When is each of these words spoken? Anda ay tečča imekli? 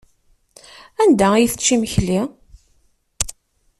Anda 1.01 1.27
ay 1.33 1.45
tečča 1.51 1.71
imekli? 1.75 2.19